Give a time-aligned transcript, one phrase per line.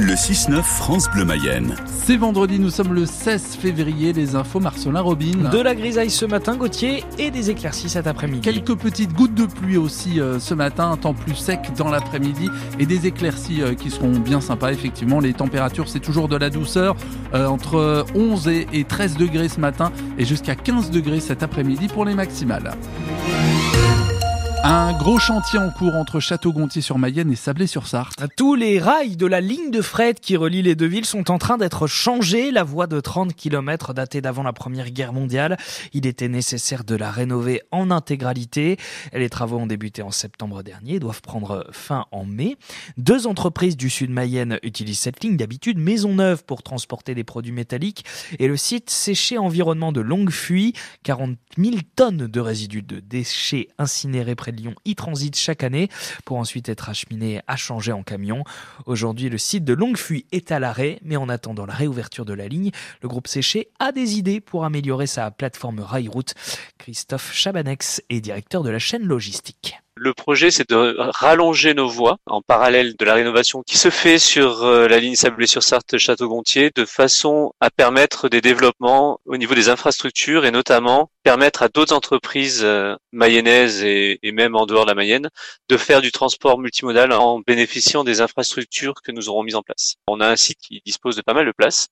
[0.00, 1.76] Le 6-9 France Bleu Mayenne.
[1.86, 5.48] C'est vendredi, nous sommes le 16 février, les infos Marcelin Robin.
[5.52, 8.40] De la grisaille ce matin, Gauthier, et des éclaircies cet après-midi.
[8.40, 12.50] Quelques petites gouttes de pluie aussi euh, ce matin, un temps plus sec dans l'après-midi
[12.80, 14.72] et des éclaircies euh, qui seront bien sympas.
[14.72, 16.96] Effectivement, les températures, c'est toujours de la douceur,
[17.32, 21.86] euh, entre 11 et, et 13 degrés ce matin et jusqu'à 15 degrés cet après-midi
[21.86, 22.72] pour les maximales.
[24.66, 28.24] Un gros chantier en cours entre Château-Gontier-sur-Mayenne et Sablé-sur-Sarthe.
[28.34, 31.36] Tous les rails de la ligne de fret qui relie les deux villes sont en
[31.36, 32.50] train d'être changés.
[32.50, 35.58] La voie de 30 km datée d'avant la Première Guerre mondiale,
[35.92, 38.78] il était nécessaire de la rénover en intégralité.
[39.12, 42.56] Les travaux ont débuté en septembre dernier et doivent prendre fin en mai.
[42.96, 48.06] Deux entreprises du sud Mayenne utilisent cette ligne d'habitude, Maisonneuve pour transporter des produits métalliques
[48.38, 54.34] et le site séché environnement de Longuefuy, 40 000 tonnes de résidus de déchets incinérés
[54.34, 55.88] près Lyon y transitent chaque année
[56.24, 58.44] pour ensuite être acheminés à changer en camion.
[58.86, 62.48] Aujourd'hui, le site de Longuefuy est à l'arrêt, mais en attendant la réouverture de la
[62.48, 62.70] ligne,
[63.02, 66.34] le groupe Séché a des idées pour améliorer sa plateforme Railroute.
[66.78, 69.83] Christophe Chabanex est directeur de la chaîne logistique.
[69.96, 74.18] Le projet, c'est de rallonger nos voies en parallèle de la rénovation qui se fait
[74.18, 79.68] sur euh, la ligne Sablé-sur-Sarthe Château-Gontier de façon à permettre des développements au niveau des
[79.68, 84.90] infrastructures et notamment permettre à d'autres entreprises euh, mayennaises et, et, même en dehors de
[84.90, 85.28] la Mayenne
[85.68, 89.94] de faire du transport multimodal en bénéficiant des infrastructures que nous aurons mises en place.
[90.08, 91.86] On a un site qui dispose de pas mal de places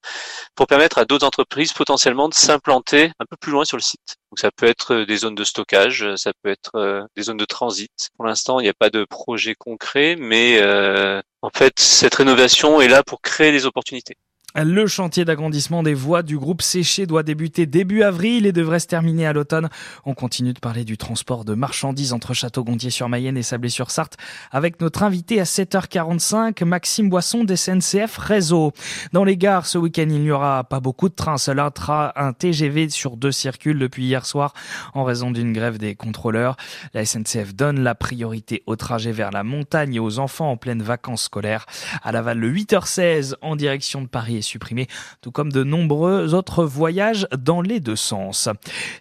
[0.55, 4.17] pour permettre à d'autres entreprises potentiellement de s'implanter un peu plus loin sur le site.
[4.33, 8.09] Donc ça peut être des zones de stockage, ça peut être des zones de transit.
[8.17, 12.81] Pour l'instant, il n'y a pas de projet concret, mais euh, en fait, cette rénovation
[12.81, 14.17] est là pour créer des opportunités.
[14.55, 18.85] Le chantier d'agrandissement des voies du groupe Séché doit débuter début avril et devrait se
[18.85, 19.67] terminer à l'automne.
[20.05, 24.15] On continue de parler du transport de marchandises entre Château-Gontier-sur-Mayenne et Sablé-sur-Sarthe
[24.51, 28.73] avec notre invité à 7h45, Maxime Boisson d'SNCF Réseau.
[29.11, 31.37] Dans les gares, ce week-end, il n'y aura pas beaucoup de trains.
[31.47, 34.53] Un train, un TGV sur deux circulent depuis hier soir
[34.93, 36.57] en raison d'une grève des contrôleurs.
[36.93, 40.83] La SNCF donne la priorité au trajet vers la montagne et aux enfants en pleine
[40.83, 41.65] vacances scolaires.
[42.03, 44.87] À Laval, le 8h16 en direction de Paris supprimé,
[45.21, 48.49] tout comme de nombreux autres voyages dans les deux sens.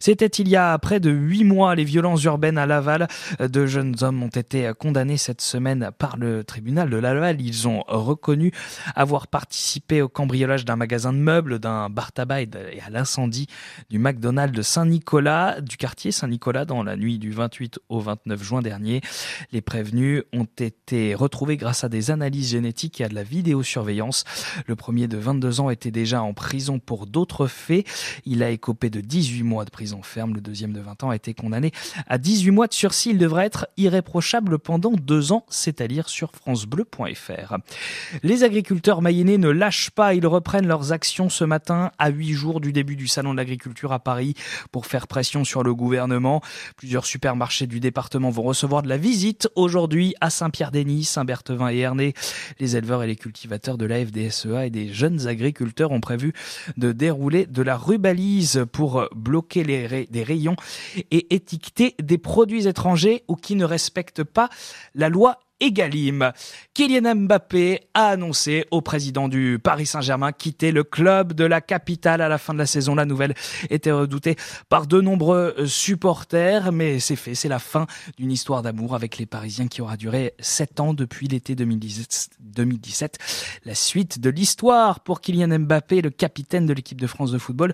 [0.01, 3.09] C'était il y a près de huit mois, les violences urbaines à Laval.
[3.41, 7.41] De jeunes hommes ont été condamnés cette semaine par le tribunal de Laval.
[7.41, 8.53] Ils ont reconnu
[8.95, 13.47] avoir participé au cambriolage d'un magasin de meubles, d'un bar tabac et à l'incendie
[13.91, 18.63] du McDonald's de Saint-Nicolas, du quartier Saint-Nicolas dans la nuit du 28 au 29 juin
[18.63, 19.01] dernier.
[19.53, 24.25] Les prévenus ont été retrouvés grâce à des analyses génétiques et à de la vidéosurveillance.
[24.67, 27.87] Le premier de 22 ans était déjà en prison pour d'autres faits.
[28.27, 30.35] Il a écopé de 18 mois de prison ferme.
[30.35, 31.73] Le deuxième de 20 ans a été condamné
[32.07, 33.11] à 18 mois de sursis.
[33.11, 37.57] Il devrait être irréprochable pendant deux ans, c'est à dire sur francebleu.fr.
[38.23, 40.13] Les agriculteurs mayennais ne lâchent pas.
[40.13, 43.93] Ils reprennent leurs actions ce matin à huit jours du début du salon de l'agriculture
[43.93, 44.35] à Paris
[44.71, 46.43] pour faire pression sur le gouvernement.
[46.77, 52.13] Plusieurs supermarchés du département vont recevoir de la visite aujourd'hui à Saint-Pierre-Denis, Saint-Berthevin et Ernée.
[52.61, 56.33] Les éleveurs et les cultivateurs de la FDSEA et des jeunes agriculteurs ont prévu
[56.77, 60.57] de dérouler de la rubalise pour bloquer les des rayons
[61.11, 64.49] et étiqueter des produits étrangers ou qui ne respectent pas
[64.95, 66.33] la loi Egalim.
[66.75, 72.21] Kylian Mbappé a annoncé au président du Paris Saint-Germain quitter le club de la capitale
[72.21, 72.97] à la fin de la saison.
[72.97, 73.35] La nouvelle
[73.71, 74.35] était redoutée
[74.69, 77.87] par de nombreux supporters, mais c'est fait, c'est la fin
[78.19, 83.19] d'une histoire d'amour avec les Parisiens qui aura duré sept ans depuis l'été 2017.
[83.65, 87.73] La suite de l'histoire pour Kylian Mbappé, le capitaine de l'équipe de France de football,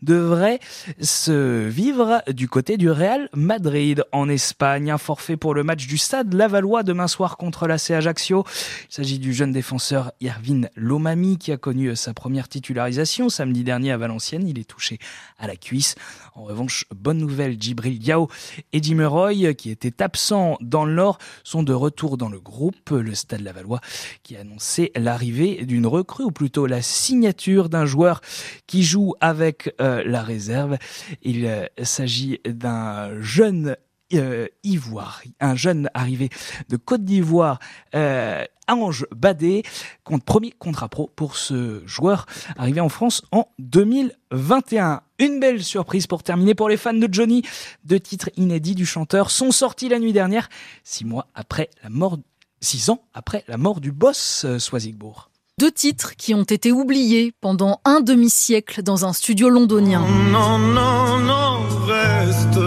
[0.00, 0.60] devrait
[1.02, 4.90] se vivre du côté du Real Madrid en Espagne.
[4.90, 8.44] Un forfait pour le match du Stade Lavallois demain soir contre l'AC Ajaccio.
[8.88, 13.90] Il s'agit du jeune défenseur Irvin Lomami qui a connu sa première titularisation samedi dernier
[13.90, 14.46] à Valenciennes.
[14.46, 14.98] Il est touché
[15.38, 15.96] à la cuisse.
[16.34, 18.28] En revanche, bonne nouvelle, Djibril Diao
[18.72, 22.90] et Jimeroy, qui étaient absents dans le Nord, sont de retour dans le groupe.
[22.90, 23.80] Le Stade Lavallois
[24.22, 28.20] qui a annoncé l'arrivée d'une recrue, ou plutôt la signature d'un joueur
[28.66, 30.76] qui joue avec euh, la réserve.
[31.22, 33.76] Il euh, s'agit d'un jeune
[34.14, 36.30] euh, Ivoire, un jeune arrivé
[36.68, 37.58] de Côte d'Ivoire,
[37.94, 39.62] euh, Ange Badé,
[40.04, 42.26] compte premier contrat pro pour ce joueur
[42.56, 45.02] arrivé en France en 2021.
[45.18, 47.42] Une belle surprise pour terminer pour les fans de Johnny.
[47.84, 50.48] Deux titres inédits du chanteur sont sortis la nuit dernière,
[50.84, 52.18] six mois après la mort,
[52.60, 55.30] six ans après la mort du boss euh, Swazigbourg.
[55.58, 60.04] Deux titres qui ont été oubliés pendant un demi-siècle dans un studio londonien.
[60.30, 62.58] Non, non, non, reste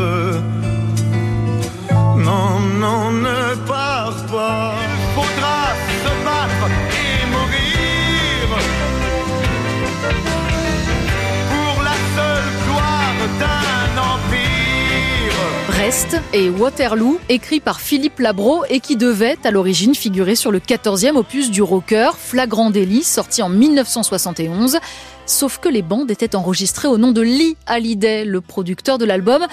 [2.29, 3.23] non,
[3.67, 3.89] pas.
[5.91, 8.57] Il se battre et mourir
[11.49, 15.39] pour la seule gloire d'un empire.
[15.69, 20.59] Reste et Waterloo, écrit par Philippe Labro et qui devait à l'origine figurer sur le
[20.59, 24.79] 14e opus du rocker Flagrant délit, sorti en 1971.
[25.25, 29.45] Sauf que les bandes étaient enregistrées au nom de Lee Hallyday, le producteur de l'album,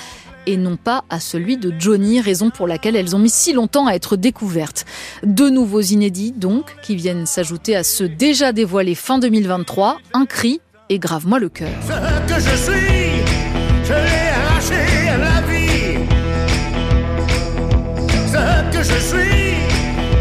[0.47, 3.87] et non pas à celui de Johnny, raison pour laquelle elles ont mis si longtemps
[3.87, 4.85] à être découvertes.
[5.25, 10.61] Deux nouveaux inédits donc, qui viennent s'ajouter à ceux déjà dévoilés fin 2023, Un cri
[10.89, 11.69] et Grave-moi le cœur.
[11.83, 13.23] Ce que je suis,
[13.85, 15.99] je l'ai arraché à la vie.
[18.33, 19.57] Ce que je suis,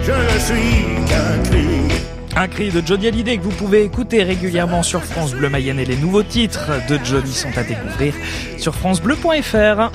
[0.03, 1.65] je ne suis qu'un cri.
[2.37, 5.85] Un cri de Johnny Hallyday que vous pouvez écouter régulièrement sur France Bleu Mayenne et
[5.85, 8.13] les nouveaux titres de Johnny sont à découvrir
[8.57, 9.79] sur francebleu.fr.